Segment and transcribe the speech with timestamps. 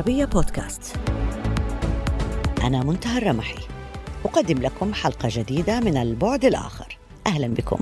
[0.00, 0.96] العربية بودكاست.
[2.62, 3.58] أنا منتهى الرمحي.
[4.24, 6.98] أقدم لكم حلقة جديدة من البعد الآخر.
[7.26, 7.78] أهلا بكم.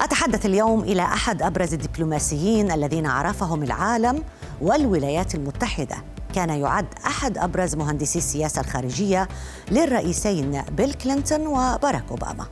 [0.00, 4.22] أتحدث اليوم إلى أحد أبرز الدبلوماسيين الذين عرفهم العالم
[4.60, 5.96] والولايات المتحدة.
[6.34, 9.28] كان يعد أحد أبرز مهندسي السياسة الخارجية
[9.70, 12.46] للرئيسين بيل كلينتون وباراك أوباما.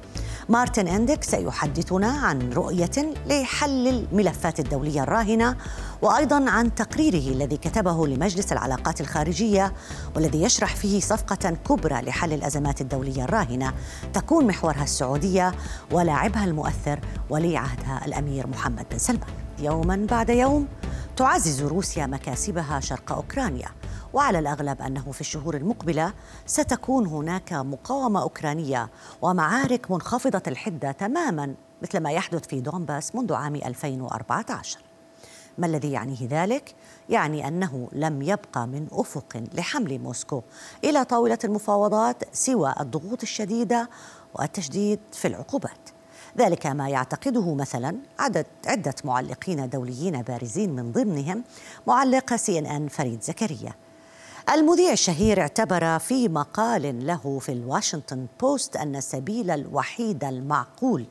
[0.49, 5.57] مارتن اندك سيحدثنا عن رؤية لحل الملفات الدولية الراهنة
[6.03, 9.73] وأيضا عن تقريره الذي كتبه لمجلس العلاقات الخارجية
[10.17, 13.73] والذي يشرح فيه صفقة كبرى لحل الأزمات الدولية الراهنة.
[14.13, 15.55] تكون محورها السعودية
[15.93, 19.31] ولاعبها المؤثر ولي عهدها الأمير محمد بن سلمان.
[19.59, 20.67] يوما بعد يوم
[21.17, 23.69] تعزز روسيا مكاسبها شرق أوكرانيا.
[24.17, 26.13] وعلى الأغلب أنه في الشهور المقبلة
[26.47, 28.91] ستكون هناك مقاومة أوكرانية
[29.23, 34.79] ومعارك منخفضة الحدة تماما مثل ما يحدث في دونباس منذ عام 2014
[35.59, 36.75] ما الذي يعنيه ذلك؟
[37.09, 40.43] يعني أنه لم يبقى من أفق لحمل موسكو
[40.85, 43.89] إلى طاولة المفاوضات سوى الضغوط الشديدة
[44.35, 45.91] والتشديد في العقوبات.
[46.39, 51.45] ذلك ما يعتقده مثلا عدد عدة معلقين دوليين بارزين من ضمنهم
[51.87, 53.86] معلق سي إن إن فريد زكريا.
[54.55, 61.07] المذيع الشهير اعتبر في مقال له في الواشنطن بوست أن السبيل الوحيد المعقول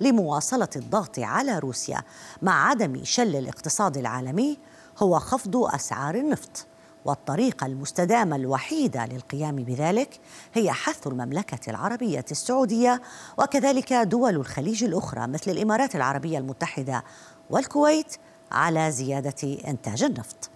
[0.00, 2.02] لمواصلة الضغط على روسيا
[2.42, 4.58] مع عدم شل الاقتصاد العالمي
[4.98, 6.66] هو خفض أسعار النفط
[7.04, 10.20] والطريقة المستدامة الوحيدة للقيام بذلك
[10.54, 13.02] هي حث المملكة العربية السعودية
[13.38, 17.04] وكذلك دول الخليج الأخرى مثل الإمارات العربية المتحدة
[17.50, 18.16] والكويت
[18.52, 20.50] على زيادة إنتاج النفط.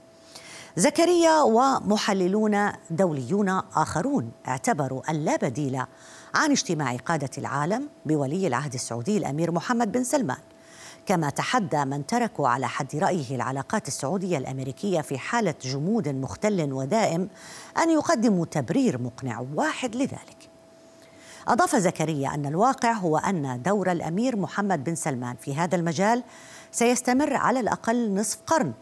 [0.77, 5.83] زكريا ومحللون دوليون آخرون اعتبروا أن لا بديل
[6.35, 10.39] عن اجتماع قادة العالم بولي العهد السعودي الأمير محمد بن سلمان.
[11.07, 17.29] كما تحدى من تركوا على حد رأيه العلاقات السعودية الأمريكية في حالة جمود مختل ودائم
[17.79, 20.51] أن يقدموا تبرير مقنع واحد لذلك.
[21.49, 26.23] أضاف زكريا أن الواقع هو أن دور الأمير محمد بن سلمان في هذا المجال
[26.71, 28.73] سيستمر على الأقل نصف قرن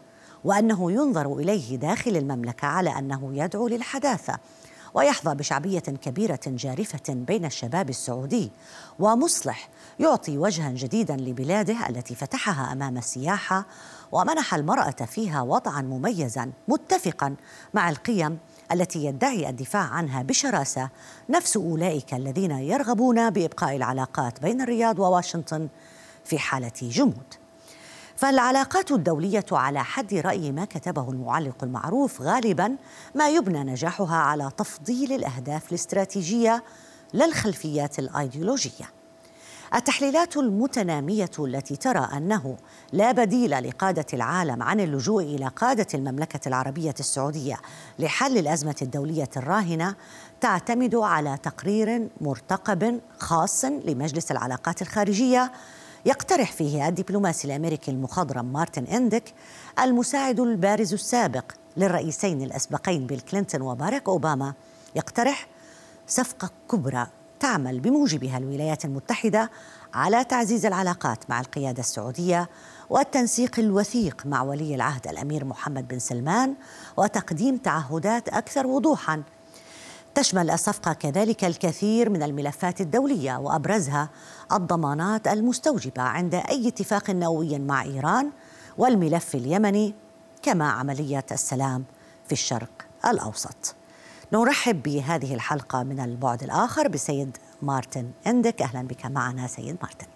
[0.43, 4.37] وأنه ينظر إليه داخل المملكة على أنه يدعو للحداثة
[4.93, 8.51] ويحظى بشعبية كبيرة جارفة بين الشباب السعودي.
[8.99, 9.69] ومصلح
[9.99, 13.65] يعطي وجها جديدا لبلاده التي فتحها أمام السياحة
[14.11, 17.35] ومنح المرأة فيها وضعا مميزا متفقا
[17.73, 18.37] مع القيم
[18.71, 20.89] التي يدعي الدفاع عنها بشراسة
[21.29, 25.69] نفس أولئك الذين يرغبون بإبقاء العلاقات بين الرياض وواشنطن
[26.25, 27.40] في حالة جمود.
[28.21, 32.75] فالعلاقات الدولية على حد رأي ما كتبه المعلق المعروف غالبا
[33.15, 36.63] ما يبنى نجاحها على تفضيل الأهداف الاستراتيجية
[37.13, 38.89] لا الخلفيات الأيديولوجية.
[39.75, 42.57] التحليلات المتنامية التي ترى أنه
[42.93, 47.57] لا بديل لقادة العالم عن اللجوء إلى قادة المملكة العربية السعودية
[47.99, 49.95] لحل الأزمة الدولية الراهنة
[50.41, 55.51] تعتمد على تقرير مرتقب خاص لمجلس العلاقات الخارجية
[56.05, 59.33] يقترح فيه الدبلوماسي الأمريكي المخضرم مارتن اندك
[59.79, 64.53] المساعد البارز السابق للرئيسين الأسبقين بيل كلينتون وباراك أوباما
[64.95, 65.47] يقترح
[66.07, 67.07] صفقة كبرى
[67.39, 69.49] تعمل بموجبها الولايات المتحدة
[69.93, 72.49] على تعزيز العلاقات مع القيادة السعودية
[72.89, 76.55] والتنسيق الوثيق مع ولي العهد الأمير محمد بن سلمان
[76.97, 79.23] وتقديم تعهدات أكثر وضوحا
[80.15, 84.09] تشمل الصفقة كذلك الكثير من الملفات الدولية وأبرزها
[84.51, 88.31] الضمانات المستوجبة عند أي اتفاق نووي مع إيران
[88.77, 89.95] والملف اليمني
[90.41, 91.83] كما عملية السلام
[92.25, 92.71] في الشرق
[93.07, 93.75] الأوسط.
[94.33, 98.61] نرحب بهذه الحلقة من البعد الآخر بسيد مارتن أندك.
[98.61, 100.07] أهلا بك معنا سيد مارتن.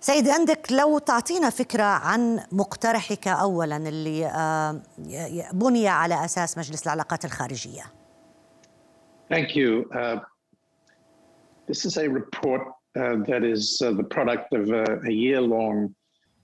[0.00, 4.80] سيد أندك لو تعطينا فكرة عن مقترحك أولا اللي آه،
[5.52, 7.84] بني على أساس مجلس العلاقات الخارجية.
[9.28, 9.90] Thank you.
[9.92, 10.18] Uh,
[11.66, 15.94] this is a report uh, that is uh, the product of a year long.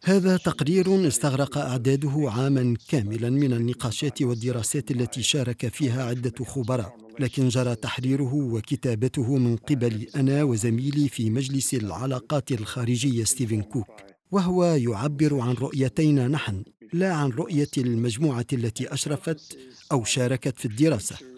[0.05, 7.49] هذا تقرير استغرق أعداده عاما كاملا من النقاشات والدراسات التي شارك فيها عدة خبراء لكن
[7.49, 13.87] جرى تحريره وكتابته من قبل أنا وزميلي في مجلس العلاقات الخارجية ستيفن كوك.
[14.31, 19.59] وهو يعبر عن رؤيتينا نحن لا عن رؤية المجموعة التي أشرفت
[19.93, 21.32] أو شاركت في الدراسة.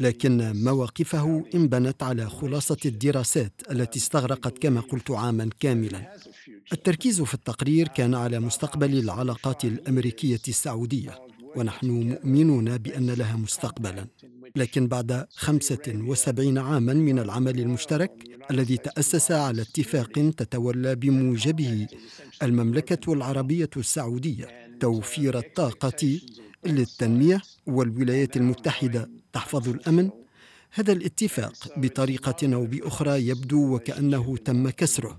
[0.00, 6.14] لكن مواقفه انبنت على خلاصة الدراسات التي استغرقت كما قلت عاما كاملا.
[6.72, 11.18] التركيز في التقرير كان على مستقبل العلاقات الأمريكية السعودية
[11.56, 14.06] ونحن مؤمنون بأن لها مستقبلا.
[14.56, 18.12] لكن بعد خمسة وسبعين عاما من العمل المشترك
[18.50, 21.86] الذي تأسس على اتفاق تتولى بموجبه
[22.42, 24.48] المملكة العربية السعودية
[24.80, 26.20] توفير الطاقة
[26.66, 30.10] للتنمية والولايات المتحدة تحفظ الأمن؟
[30.72, 35.16] هذا الاتفاق بطريقة أو بأخرى يبدو وكأنه تم كسره.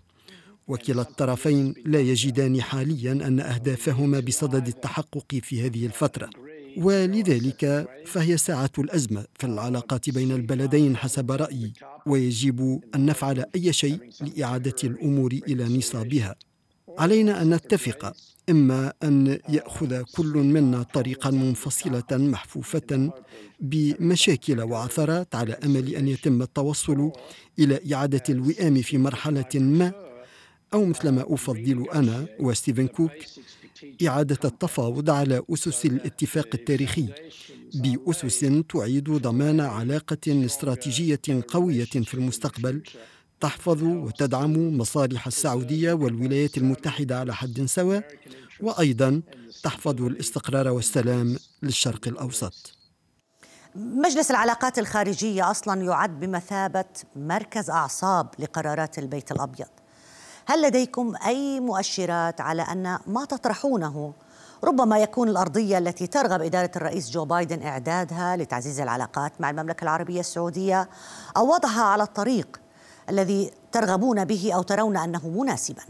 [0.67, 6.29] وكلا الطرفين لا يجدان حاليا أن أهدافهما بصدد التحقق في هذه الفترة.
[6.77, 11.73] ولذلك فهي ساعة الأزمة في العلاقات بين البلدين حسب رأيي
[12.05, 16.35] ويجب أن نفعل أي شيء لإعادة الأمور إلى نصابها.
[16.97, 18.13] علينا أن نتفق
[18.49, 23.11] إما أن يأخذ كل منا طريقا منفصلة محفوفة
[23.59, 27.11] بمشاكل وعثرات على أمل أن يتم التوصل
[27.59, 29.91] إلى إعادة الوئام في مرحلة ما.
[30.73, 33.11] أو مثلما أفضل أنا وستيفن كوك
[34.07, 37.05] إعادة التفاوض على أسس الاتفاق التاريخي.
[37.73, 42.81] بأسس تعيد ضمان علاقة استراتيجية قوية في المستقبل
[43.41, 48.03] تحفظ وتدعم مصالح السعودية والولايات المتحدة على حد سواء
[48.61, 49.21] وأيضا
[49.63, 52.77] تحفظ الاستقرار والسلام للشرق الأوسط.
[53.75, 56.85] مجلس العلاقات الخارجية أصلا يعد بمثابة
[57.15, 59.67] مركز أعصاب لقرارات البيت الأبيض.
[60.45, 64.13] هل لديكم أي مؤشرات على أن ما تطرحونه
[64.63, 70.19] ربما يكون الأرضية التي ترغب إدارة الرئيس جو بايدن إعدادها لتعزيز العلاقات مع المملكة العربية
[70.19, 70.89] السعودية؟
[71.37, 72.60] أو وضعها على الطريق
[73.09, 75.83] الذي ترغبون به أو ترون أنه مناسباً.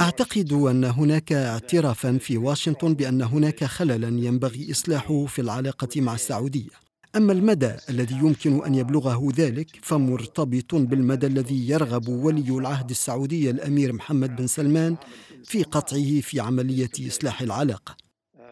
[0.00, 6.70] أعتقد أن هناك اعترافا في واشنطن بأن هناك خللا ينبغي إصلاحه في العلاقة مع السعودية.
[7.16, 13.92] أما المدى الذي يمكن أن يبلغه ذلك فمرتبط بالمدى الذي يرغب ولي العهد السعودي الأمير
[13.92, 14.96] محمد بن سلمان
[15.44, 18.01] في قطعه في عملية إصلاح العلاقة.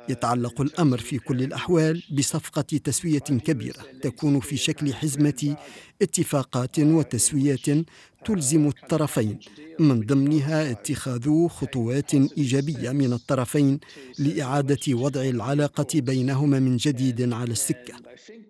[0.08, 5.56] يتعلق الأمر في كل الأحوال بصفقة تسوية كبيرة تكون في شكل حزمة
[6.02, 7.66] اتفاقات وتسويات
[8.24, 9.38] تلزم الطرفين.
[9.78, 13.80] من ضمنها اتخاذ خطوات إيجابية من الطرفين
[14.18, 17.94] لإعادة وضع العلاقة بينهما من جديد على السكة.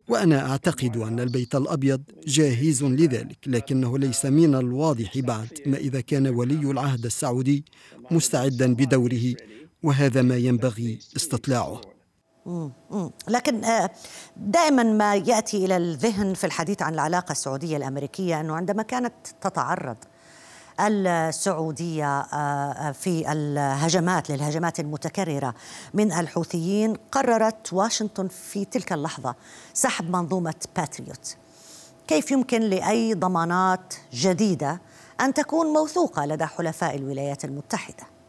[0.08, 6.26] وأنا أعتقد أن البيت الأبيض جاهز لذلك لكنه ليس من الواضح بعد ما إذا كان
[6.26, 7.64] ولي العهد السعودي
[8.10, 9.34] مستعدا بدوره.
[9.82, 11.80] وهذا ما ينبغي استطلاعه.
[13.28, 13.90] لكن آه،
[14.36, 19.96] دائما ما يأتي إلى الذهن في الحديث عن العلاقة السعودية الأمريكية أنه عندما كانت تتعرض
[20.80, 25.54] السعودية آه، آه، في الهجمات للهجمات المتكررة
[25.94, 29.34] من الحوثيين قررت واشنطن في تلك اللحظة
[29.74, 31.36] سحب منظومة باتريوت
[32.08, 34.80] كيف يمكن لأي ضمانات جديدة
[35.20, 38.19] أن تكون موثوقة لدى حلفاء الولايات المتحدة؟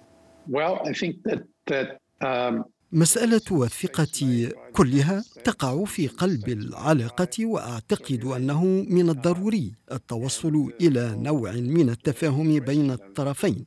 [2.91, 11.89] مسألة الثقة كلها تقع في قلب العلاقة وأعتقد أنه من الضروري التوصل إلى نوع من
[11.89, 13.65] التفاهم بين الطرفين.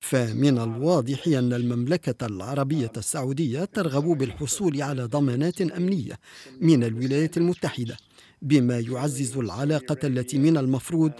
[0.00, 6.18] فمن الواضح أن المملكة العربية السعودية ترغب بالحصول على ضمانات أمنية
[6.60, 7.96] من الولايات المتحدة
[8.42, 11.12] بما يعزز العلاقة التي من المفروض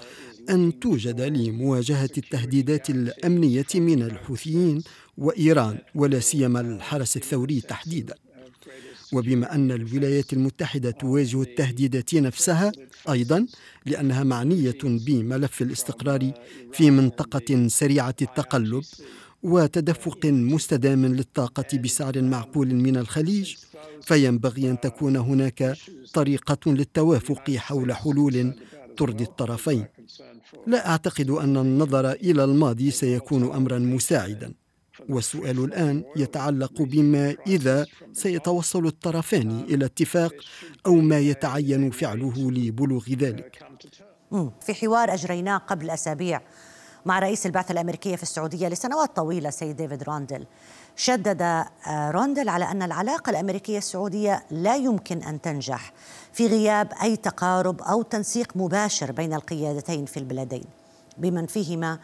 [0.50, 4.82] أن توجد لمواجهة التهديدات الأمنية من الحوثيين
[5.18, 8.14] وإيران ولا سيما الحرس الثوري تحديدا.
[9.12, 12.72] وبما أن الولايات المتحدة تواجه التهديدات نفسها
[13.10, 13.46] أيضا
[13.86, 16.32] لأنها معنية بملف الاستقرار
[16.72, 18.84] في منطقة سريعة التقلب
[19.42, 23.54] وتدفق مستدام للطاقة بسعر معقول من الخليج
[24.02, 25.76] فينبغي أن تكون هناك
[26.14, 28.54] طريقة للتوافق حول حلول
[28.96, 29.84] ترضي الطرفين.
[30.66, 34.54] لا أعتقد أن النظر إلى الماضي سيكون امرا مساعدا.
[35.08, 40.32] والسؤال الآن يتعلق بما إذا سيتوصل الطرفان إلى اتفاق
[40.86, 43.58] أو ما يتعين فعله لبلوغ ذلك.
[44.60, 46.40] في حوار أجريناه قبل أسابيع.
[47.04, 50.46] مع رئيس البعثة الأمريكية في السعودية لسنوات طويلة سيد ديفيد روندل
[50.96, 55.92] شدد آه، روندل على أن العلاقة الأمريكية السعودية لا يمكن أن تنجح
[56.32, 60.64] في غياب أي تقارب أو تنسيق مباشر بين القيادتين في البلدين.
[61.18, 61.98] بمن فيهما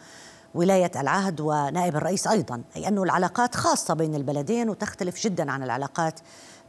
[0.55, 6.19] ولاية العهد ونائب الرئيس أيضا أي انه العلاقات خاصة بين البلدين وتختلف جدا عن العلاقات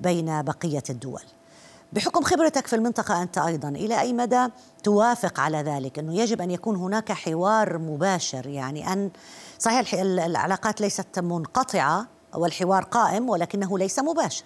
[0.01, 1.23] بين بقية الدول.
[1.93, 4.49] بحكم خبرتك في المنطقة أنت أيضا إلى أي مدى
[4.85, 9.11] توافق على ذلك؟ أنه يجب أن يكون هناك حوار مباشر يعني أن
[9.59, 14.45] صحيح العلاقات ليست منقطعة والحوار قائم ولكنه ليس مباشر.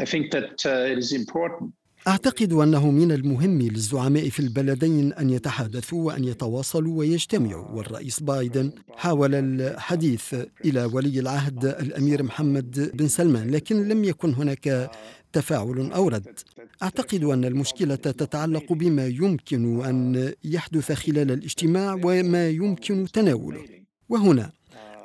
[0.00, 1.70] I think that uh, it is important.
[2.08, 9.34] أعتقد أنه من المهم للزعماء في البلدين أن يتحادثوا وأن يتواصلوا ويجتمعوا والرئيس بايدن حاول
[9.34, 14.90] الحديث إلى ولي العهد الأمير محمد بن سلمان لكن لم يكن هناك
[15.32, 16.38] تفاعل أو رد
[16.82, 23.64] أعتقد أن المشكلة تتعلق بما يمكن أن يحدث خلال الاجتماع وما يمكن تناوله.
[24.08, 24.52] وهنا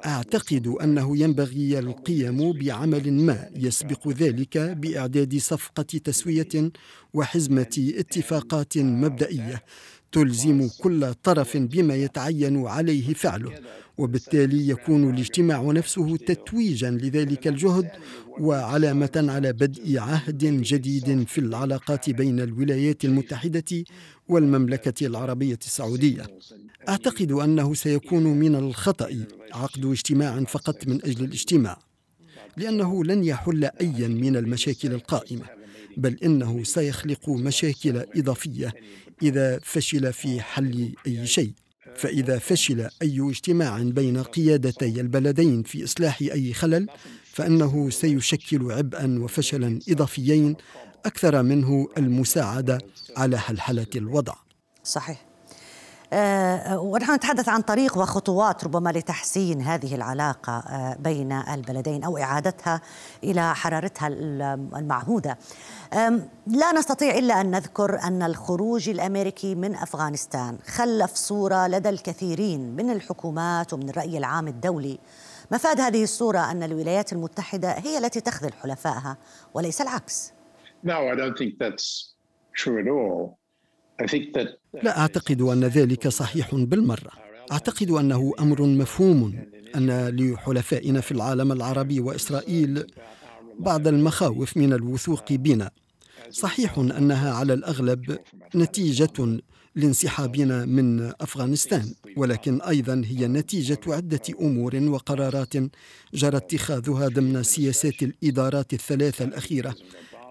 [0.06, 6.72] أعتقد أنه ينبغي القيام بعمل ما يسبق ذلك بإعداد صفقة تسوية
[7.14, 9.64] وحزمة اتفاقات مبدئية
[10.12, 13.52] تلزم كل طرف بما يتعين عليه فعله
[13.98, 17.90] وبالتالي يكون الاجتماع نفسه تتويجا لذلك الجهد
[18.40, 23.84] وعلامة على بدء عهد جديد في العلاقات بين الولايات المتحدة
[24.28, 26.24] والمملكة العربية السعودية.
[26.90, 31.78] أعتقد أنه سيكون من الخطأ عقد اجتماع فقط من أجل الاجتماع
[32.58, 35.61] لأنه لن يحل ايا من المشاكل القائمة.
[35.98, 38.74] بل إنه سيخلق مشاكل إضافية
[39.22, 41.52] إذا فشل في حل أي شيء.
[41.96, 46.88] فإذا فشل أي اجتماع بين قيادتي البلدين في إصلاح أي خلل
[47.24, 50.56] فإنه سيشكل عبئا وفشلا إضافيين
[51.06, 52.82] أكثر منه المساعدة
[53.18, 54.34] على حلحلة الوضع.
[54.84, 55.31] صحيح.
[56.14, 62.82] ونحن نتحدث عن طريق وخطوات ربما لتحسين هذه العلاقة أه بين البلدين أو إعادتها
[63.24, 65.38] إلى حرارتها المعهودة.
[66.48, 72.90] لا نستطيع إلا أن نذكر أن الخروج الأمريكي من أفغانستان خلف صورة لدى الكثيرين من
[72.90, 75.00] الحكومات ومن الرأي العام الدولي.
[75.52, 79.18] مفاد هذه الصورة أن الولايات المتحدة هي التي تخذل حلفائها
[79.54, 80.34] وليس العكس.
[80.86, 82.14] No, I don't think that's
[82.56, 83.41] true at all.
[84.84, 87.12] لا أعتقد أن ذلك صحيح بالمرة.
[87.52, 89.40] أعتقد أنه أمر مفهوم
[89.76, 92.86] أن لحلفائنا في العالم العربي وإسرائيل
[93.60, 95.72] بعض المخاوف من الوثوق بنا.
[96.30, 98.18] صحيح أنها على الأغلب
[98.56, 99.42] نتيجة
[99.76, 105.54] لانسحابنا من أفغانستان ولكن أيضا هي نتيجة عدة أمور وقرارات
[106.14, 109.76] جرى اتخاذها ضمن سياسات الإدارات الثلاثة الأخيرة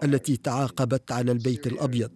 [0.03, 2.11] التي تعاقبت على البيت الأبيض.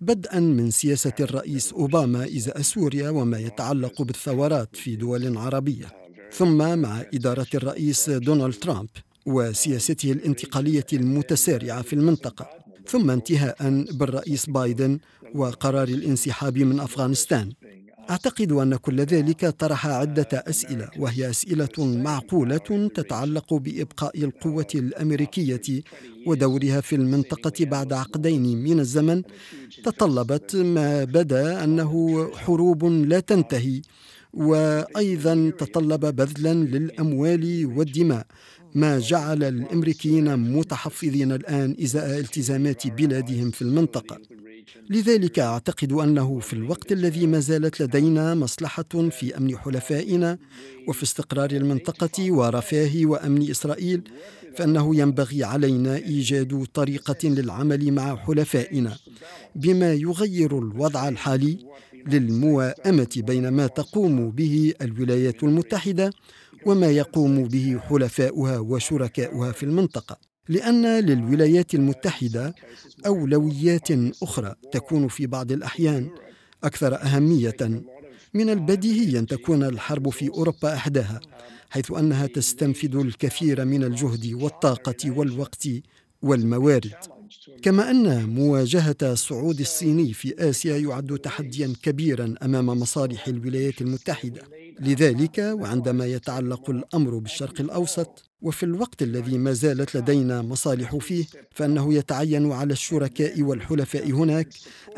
[0.00, 5.86] بدءا من سياسة الرئيس أوباما ازاء سوريا وما يتعلق بالثورات في دول عربية
[6.32, 8.88] ثم مع إدارة الرئيس دونالد ترامب
[9.26, 12.50] وسياسته الانتقالية المتسارعة في المنطقة
[12.86, 14.98] ثم انتهاء بالرئيس بايدن
[15.34, 17.52] وقرار الانسحاب من أفغانستان.
[18.10, 25.82] أعتقد أن كل ذلك طرح عدة أسئلة وهي أسئلة معقولة تتعلق بإبقاء القوة الأمريكية
[26.26, 29.22] ودورها في المنطقة بعد عقدين من الزمن
[29.84, 31.90] تطلبت ما بدا أنه
[32.36, 33.82] حروب لا تنتهي
[34.34, 38.26] وأيضا تطلب بذلا للأموال والدماء
[38.74, 44.18] ما جعل الأمريكيين متحفظين الآن إزاء التزامات بلادهم في المنطقة.
[44.90, 50.38] لذلك أعتقد أنه في الوقت الذي ما زالت لدينا مصلحة في أمن حلفائنا
[50.88, 54.02] وفي استقرار المنطقة ورفاه وأمن إسرائيل
[54.56, 58.96] فإنه ينبغي علينا إيجاد طريقة للعمل مع حلفائنا
[59.54, 61.58] بما يغير الوضع الحالي
[62.06, 66.10] للمواءمه بين ما تقوم به الولايات المتحدة
[66.66, 70.27] وما يقوم به حلفاؤها وشركاؤها في المنطقة.
[70.48, 72.54] لأن للولايات المتحدة
[73.06, 73.90] أولويات
[74.22, 76.10] أخرى تكون في بعض الأحيان
[76.64, 77.56] أكثر أهمية.
[78.34, 81.20] من البديهي أن تكون الحرب في أوروبا أحداها
[81.70, 85.68] حيث أنها تستنفذ الكثير من الجهد والطاقة والوقت
[86.22, 87.17] والموارد.
[87.62, 94.42] كما أن مواجهة الصعود الصيني في آسيا يعد تحديا كبيرا أمام مصالح الولايات المتحدة.
[94.80, 101.94] لذلك وعندما يتعلق الأمر بالشرق الأوسط وفي الوقت الذي ما زالت لدينا مصالح فيه فإنه
[101.94, 104.48] يتعين على الشركاء والحلفاء هناك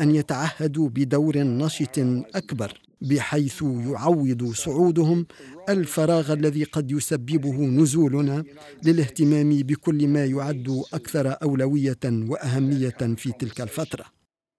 [0.01, 1.99] أن يتعهدوا بدور نشط
[2.35, 2.90] أكبر.
[3.01, 5.27] بحيث يعوض صعودهم
[5.69, 8.45] الفراغ الذي قد يسببه نزولنا
[8.85, 14.05] للاهتمام بكل ما يعد أكثر أولوية وأهمية في تلك الفترة.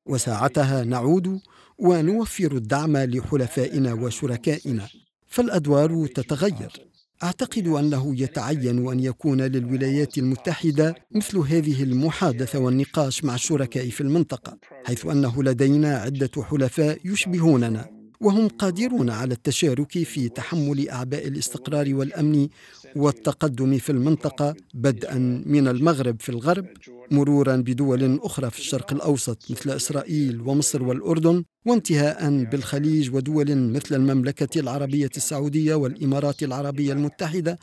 [0.05, 1.39] وساعتها نعود
[1.77, 4.87] ونوفر الدعم لحلفائنا وشركائنا.
[5.27, 6.91] فالأدوار تتغير.
[7.23, 14.57] أعتقد أنه يتعين أن يكون للولايات المتحدة مثل هذه المحادثة والنقاش مع الشركاء في المنطقة
[14.85, 18.00] حيث أنه لدينا عدة حلفاء يشبهوننا.
[18.21, 22.47] وهم قادرون على التشارك في تحمل أعباء الاستقرار والأمن
[22.95, 26.65] والتقدم في المنطقة بدءا من المغرب في الغرب
[27.11, 34.59] مرورا بدول أخرى في الشرق الأوسط مثل إسرائيل ومصر والأردن وانتهاء بالخليج ودول مثل المملكة
[34.59, 37.59] العربية السعودية والإمارات العربية المتحدة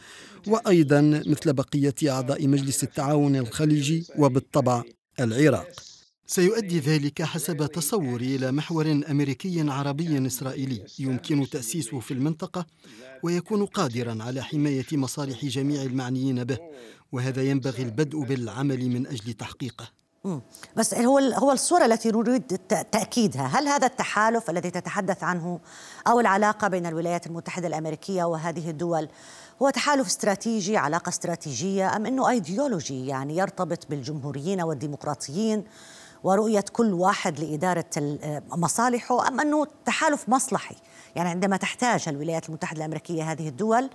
[0.47, 4.83] وأيضا مثل بقية أعضاء مجلس التعاون الخليجي وبالطبع
[5.21, 5.88] العراق.
[6.31, 12.67] سيؤدي ذلك حسب تصوري إلى محور أمريكي عربي إسرائيلي يمكن تأسيسه في المنطقة
[13.23, 16.59] ويكون قادرا على حماية مصالح جميع المعنيين به
[17.13, 19.89] وهذا ينبغي البدء بالعمل من أجل تحقيقه.
[20.77, 22.59] بس هو هو الصورة التي نريد
[22.93, 25.61] تأكيدها هل هذا التحالف الذي تتحدث عنه
[26.07, 29.09] أو العلاقة بين الولايات المتحدة الأمريكية وهذه الدول
[29.63, 35.65] هو تحالف استراتيجي علاقة استراتيجية أم إنه أيديولوجي؟ يعني يرتبط بالجمهوريين والديمقراطيين
[36.23, 38.19] ورؤية كل واحد لإدارة
[38.57, 40.77] مصالحه أم أنه تحالف مصلحي.
[41.17, 43.91] يعني عندما تحتاج الولايات المتحدة الأمريكية هذه الدول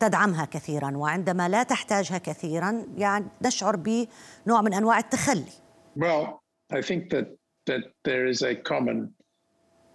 [0.00, 5.52] تدعمها كثيرا وعندما لا تحتاجها كثيرا يعني نشعر بنوع من أنواع التخلي.
[5.96, 6.40] Well,
[6.72, 7.26] I think that
[7.66, 8.98] that there is a common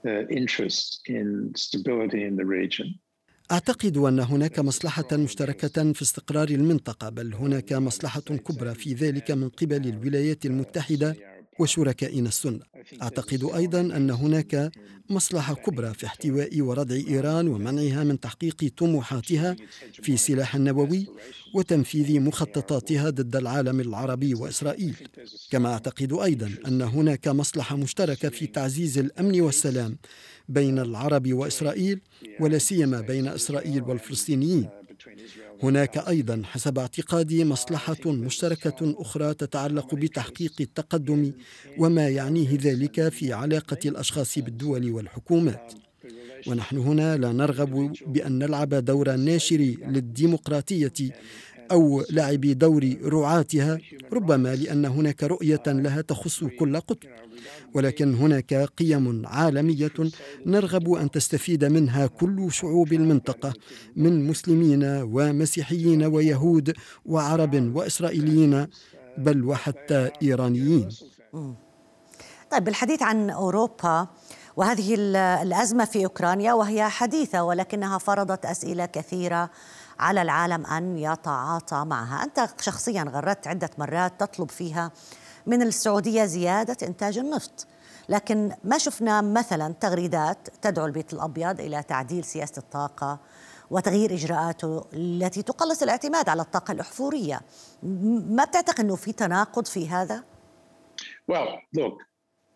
[0.05, 2.99] uh, interest in stability in the region.
[3.51, 9.49] أعتقد أن هناك مصلحة مشتركة في استقرار المنطقة بل هناك مصلحة كبرى في ذلك من
[9.49, 11.15] قبل الولايات المتحدة.
[11.59, 12.59] وشركائنا السنة.
[13.01, 14.71] أعتقد أيضا أن هناك
[15.09, 19.55] مصلحة كبرى في احتواء وردع إيران ومنعها من تحقيق طموحاتها
[19.93, 21.07] في سلاح النووي
[21.53, 24.95] وتنفيذ مخططاتها ضد العالم العربي وإسرائيل.
[25.51, 29.97] كما أعتقد أيضا أن هناك مصلحة مشتركة في تعزيز الأمن والسلام
[30.49, 31.99] بين العرب وإسرائيل
[32.39, 34.69] ولا سيما بين إسرائيل والفلسطينيين.
[35.63, 41.31] هناك أيضا حسب اعتقادي مصلحة مشتركة أخرى تتعلق بتحقيق التقدم
[41.77, 45.73] وما يعنيه ذلك في علاقة الأشخاص بالدول والحكومات.
[46.47, 50.93] ونحن هنا لا نرغب بأن نلعب دور الناشر للديمقراطية
[51.71, 53.77] أو لعب دور رعاتها
[54.13, 56.97] ربما لأن هناك رؤية لها تخص كل قطب
[57.73, 59.91] ولكن هناك قيم عالمية
[60.45, 63.53] نرغب أن تستفيد منها كل شعوب المنطقة
[63.95, 66.73] من مسلمين ومسيحيين ويهود
[67.05, 68.67] وعرب وإسرائيليين
[69.17, 70.89] بل وحتى إيرانيين.
[72.51, 74.07] طيب بالحديث عن أوروبا
[74.55, 74.95] وهذه
[75.41, 79.49] الأزمة في أوكرانيا وهي حديثة ولكنها فرضت أسئلة كثيرة
[79.99, 84.91] على العالم أن يتعاطى معها، أنت شخصيا غردت عدة مرات تطلب فيها
[85.45, 87.67] من السعودية زيادة إنتاج النفط.
[88.09, 93.19] لكن ما شفنا مثلا تغريدات تدعو البيت الأبيض إلى تعديل سياسة الطاقة
[93.71, 97.41] وتغيير إجراءاته التي تقلص الاعتماد على الطاقة الاحفوريه
[97.83, 100.23] ما بتعتقد إنه في تناقض في هذا؟
[101.31, 101.97] Well, look,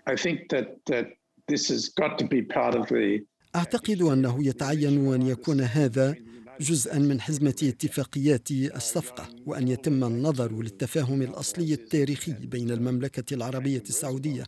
[0.08, 1.08] I think that, that
[1.48, 3.26] this has got to be part of the
[3.56, 6.16] أعتقد أنه يتعين أن يكون هذا
[6.60, 14.44] جزءا من حزمة اتفاقيات الصفقة وأن يتم النظر للتفاهم الأصلي التاريخي بين المملكة العربية السعودية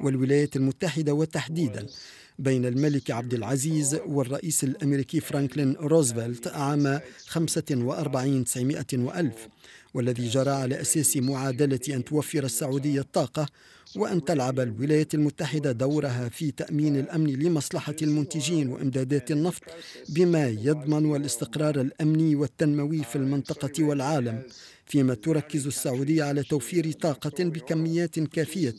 [0.00, 1.86] والولايات المتحدة وتحديدا
[2.38, 9.48] بين الملك عبد العزيز والرئيس الأمريكي فرانكلين روزفلت عام 45 900 وألف
[9.94, 13.46] والذي جرى على أساس معادلة أن توفر السعودية الطاقة
[13.96, 19.62] وأن تلعب الولايات المتحدة دورها في تأمين الأمن لمصلحة المنتجين وإمدادات النفط
[20.08, 24.42] بما يضمن الاستقرار الأمني والتنموي في المنطقة والعالم
[24.86, 28.74] فيما تركز السعودية على توفير طاقة بكميات كافية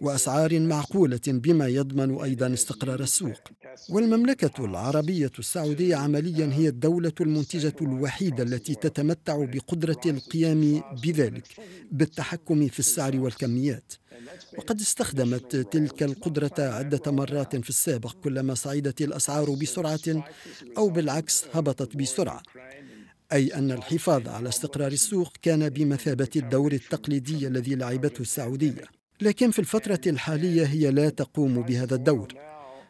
[0.00, 3.40] وأسعار معقولة بما يضمن أيضا استقرار السوق.
[3.88, 11.44] والمملكة العربية السعودية عمليا هي الدولة المنتجة الوحيدة التي تتمتع بقدرة القيام بذلك
[11.92, 13.92] بالتحكم في السعر والكميات.
[14.58, 20.24] وقد استخدمت تلك القدرة عدة مرات في السابق كلما صعدت الأسعار بسرعة
[20.78, 22.42] أو بالعكس هبطت بسرعة.
[23.32, 28.84] أي أن الحفاظ على استقرار السوق كان بمثابة الدور التقليدي الذي لعبته السعودية.
[29.20, 32.28] لكن في الفترة الحالية هي لا تقوم بهذا الدور.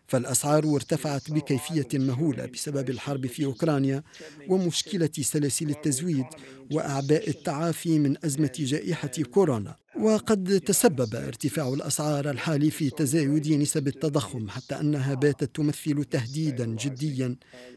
[0.07, 4.03] فالأسعار ارتفعت بكيفية مهولة بسبب الحرب في أوكرانيا
[4.49, 6.27] ومشكلة سلاسل التزويد
[6.73, 9.77] وأعباء التعافي من أزمة جائحة كورونا.
[10.01, 17.37] وقد تسبب ارتفاع الأسعار الحالي في تزايد نسب التضخم حتى أنها باتت تمثل تهديدا جديا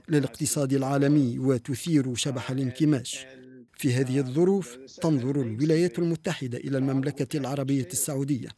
[0.09, 3.25] للاقتصاد العالمي وتثير شبح الانكماش.
[3.73, 8.49] في هذه الظروف تنظر الولايات المتحدة إلى المملكة العربية السعودية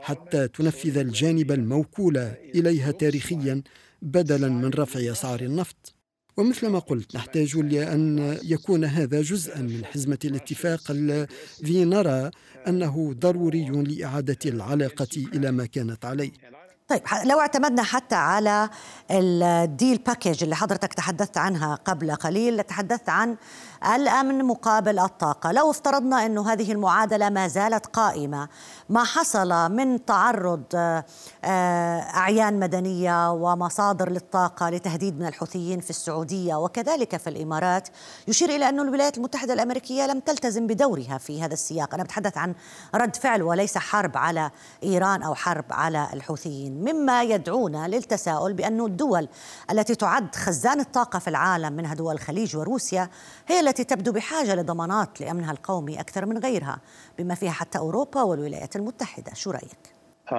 [0.00, 2.16] حتى تنفذ الجانب الموكول
[2.54, 3.62] إليها تاريخيا
[4.02, 5.94] بدلا من رفع أسعار النفط.
[6.36, 12.30] ومثل ما قلت نحتاج لأن يكون هذا جزءا من حزمة الاتفاق الذي نرى
[12.68, 16.30] أنه ضروري لإعادة العلاقة إلى ما كانت عليه.
[16.88, 18.70] طيب لو اعتمدنا حتى على
[19.10, 23.36] الديل باكيج اللي حضرتك تحدثت عنها قبل قليل تحدثت عن
[23.84, 25.52] الأمن مقابل الطاقة.
[25.52, 28.48] لو افترضنا إنه هذه المعادلة ما زالت قائمة
[28.88, 31.04] ما حصل من تعرض آه،
[31.44, 37.88] آه، أعيان مدنية ومصادر للطاقة لتهديد من الحوثيين في السعودية وكذلك في الإمارات
[38.28, 41.94] يشير إلى انه الولايات المتحدة الأمريكية لم تلتزم بدورها في هذا السياق.
[41.94, 42.54] أنا بتحدث عن
[42.94, 44.50] رد فعل وليس حرب على
[44.82, 46.84] إيران أو حرب على الحوثيين.
[46.84, 49.28] مما يدعونا للتساؤل بأن الدول
[49.70, 53.08] التي تعد خزان الطاقة في العالم منها دول الخليج وروسيا
[53.46, 56.80] هي التي تبدو بحاجة لضمانات لأمنها القومي أكثر من غيرها
[57.18, 60.32] بما فيها حتى أوروبا والولايات المتحدة شو رأيك؟ Uh,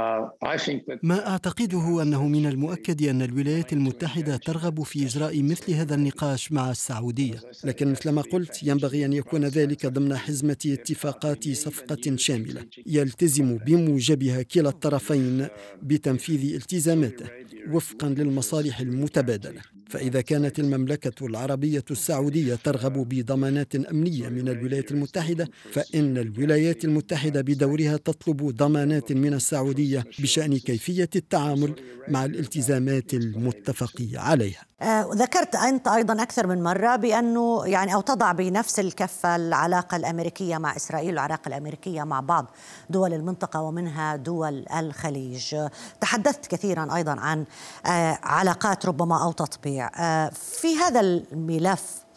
[1.04, 6.72] ما أعتقده أنه من المؤكد أن الولايات المتحدة ترغب في إجراء مثل هذا النقاش مع
[6.72, 14.42] السعودية، لكن مثلما قلت ينبغي أن يكون ذلك ضمن حزمة اتفاقات صفقة شاملة، يلتزم بموجبها
[14.42, 15.48] كلا الطرفين
[15.82, 17.26] بتنفيذ التزاماته
[17.72, 19.77] وفقا للمصالح المتبادلة.
[19.90, 27.98] فإذا كانت المملكة العربية السعودية ترغب بضمانات أمنية من الولايات المتحدة فإن الولايات المتحدة بدورها
[27.98, 31.76] تطلب ضمانات من السعودية بشأن كيفية التعامل
[32.08, 34.62] مع الالتزامات المتفق عليها.
[34.82, 40.58] آه ذكرت أنت أيضا أكثر من مرة بأنه يعني أو تضع بنفس الكفة العلاقة الأمريكية
[40.58, 42.52] مع إسرائيل والعلاقة الأمريكية مع بعض
[42.90, 45.56] دول المنطقة ومنها دول الخليج.
[46.02, 47.46] تحدثت كثيرا أيضا عن
[47.86, 52.08] آه علاقات ربما أو تطبيع آه في هذا الملف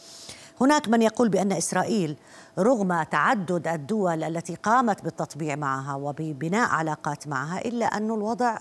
[0.60, 2.16] هناك من يقول بأن إسرائيل
[2.58, 8.58] رغم تعدد الدول التي قامت بالتطبيع معها وببناء علاقات معها إلا أن الوضع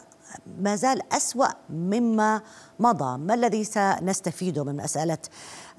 [0.59, 2.41] ما زال أسوأ مما
[2.79, 3.17] مضى.
[3.17, 5.17] ما الذي سنستفيده من مسألة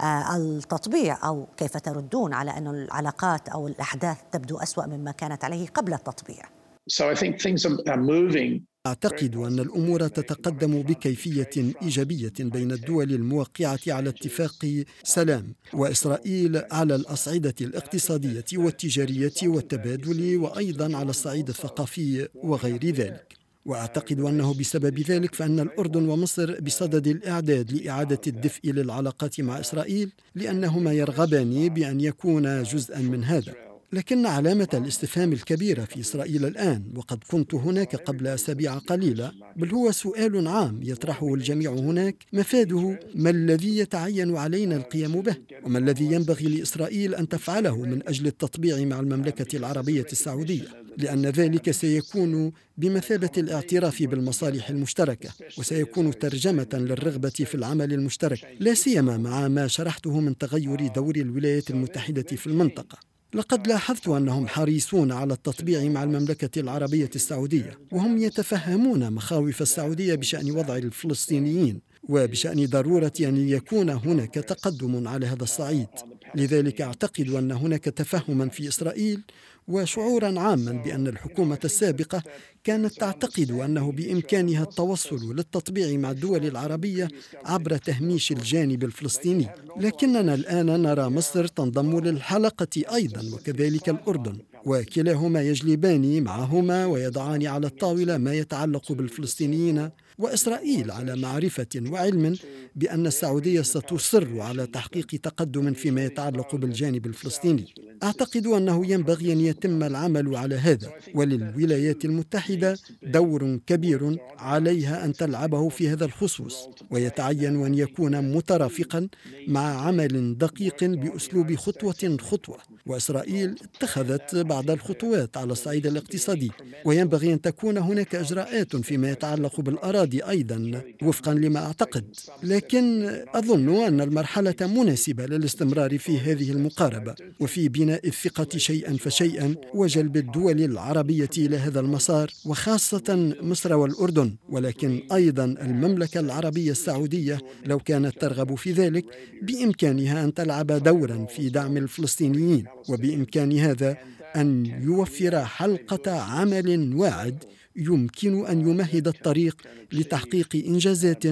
[0.01, 5.69] آه، التطبيع؟ أو كيف تردون على أن العلاقات أو الأحداث تبدو أسوأ مما كانت عليه
[5.69, 6.43] قبل التطبيع؟
[6.91, 11.51] So I think things are moving أعتقد أن الأمور تتقدم بكيفية
[11.83, 21.11] إيجابية بين الدول الموقعة على اتفاق سلام وإسرائيل على الأصعدة الاقتصادية والتجارية والتبادل وأيضا على
[21.11, 23.37] الصعيد الثقافي وغير ذلك.
[23.65, 30.93] وأعتقد أنه بسبب ذلك فإن الأردن ومصر بصدد الإعداد لإعادة الدفء للعلاقات مع إسرائيل لأنهما
[30.93, 33.70] يرغبان بأن يكونا جزءا من هذا.
[33.93, 39.91] لكن علامة الاستفهام الكبيرة في إسرائيل الآن وقد كنت هناك قبل أسابيع قليلة بل هو
[39.93, 46.49] سؤال عام يطرحه الجميع هناك مفاده ما الذي يتعين علينا القيام به؟ وما الذي ينبغي
[46.49, 54.03] لإسرائيل أن تفعله من أجل التطبيع مع المملكة العربية السعودية؟ لأن ذلك سيكون بمثابة الاعتراف
[54.03, 60.87] بالمصالح المشتركة وسيكون ترجمة للرغبة في العمل المشترك لا سيما مع ما شرحته من تغير
[60.87, 63.10] دور الولايات المتحدة في المنطقة.
[63.35, 70.51] لقد لاحظت أنهم حريصون على التطبيع مع المملكة العربية السعودية وهم يتفهمون مخاوف السعودية بشأن
[70.51, 75.89] وضع الفلسطينيين وبشأن ضرورة أن يكون هناك تقدم على هذا الصعيد.
[76.35, 79.23] لذلك أعتقد أن هناك تفهما في إسرائيل
[79.71, 82.23] وشعورا عاما بأن الحكومة السابقة
[82.65, 87.09] كانت تعتقد أنه بإمكانها التوصل للتطبيع مع الدول العربية
[87.45, 89.49] عبر تهميش الجانب الفلسطيني.
[89.77, 94.39] لكننا الآن نرى مصر تنضم للحلقة أيضا وكذلك الأردن.
[94.67, 102.37] وكلاهما يجلبان معهما ويضعان على الطاولة ما يتعلق بالفلسطينيين وإسرائيل على معرفة وعلم
[102.77, 107.75] بأن السعودية ستصر على تحقيق تقدم فيما يتعلق بالجانب الفلسطيني.
[108.03, 115.69] أعتقد أنه ينبغي أن يتم العمل على هذا وللولايات المتحدة دور كبير عليها أن تلعبه
[115.69, 119.09] في هذا الخصوص ويتعين أن يكون مترافقا
[119.49, 122.59] مع عمل دقيق بأسلوب خطوة خطوة.
[122.91, 126.51] وإسرائيل اتخذت بعض الخطوات على الصعيد الاقتصادي
[126.85, 132.05] وينبغي أن تكون هناك إجراءات فيما يتعلق بالأراضي أيضا وفقا لما أعتقد.
[132.43, 140.17] لكن أظن أن المرحلة مناسبة للاستمرار في هذه المقاربة وفي بناء الثقة شيئا فشيئا وجلب
[140.17, 144.37] الدول العربية إلى هذا المسار وخاصة مصر والأردن.
[144.49, 149.05] ولكن أيضا المملكة العربية السعودية لو كانت ترغب في ذلك
[149.43, 152.65] بإمكانها أن تلعب دورا في دعم الفلسطينيين.
[152.89, 153.97] وبإمكان هذا
[154.37, 157.45] أن يوفر حلقة عمل واعد
[157.77, 159.63] يمكن أن يمهد الطريق
[159.93, 161.23] لتحقيق إنجازات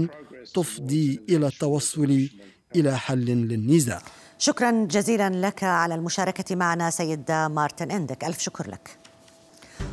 [0.55, 2.29] تفضي إلى التوصل
[2.77, 4.03] إلى حل للنزاع.
[4.39, 8.25] شكرا جزيلا لك على المشاركة معنا سيد مارتن إندك.
[8.25, 8.97] ألف شكر لك.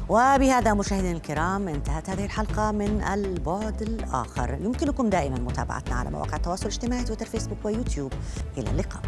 [0.09, 4.57] وبهذا مشاهدينا الكرام انتهت هذه الحلقة من البعد الآخر.
[4.61, 8.13] يمكنكم دائما متابعتنا على مواقع التواصل الاجتماعي تويتر فيسبوك ويوتيوب.
[8.57, 9.01] إلى اللقاء.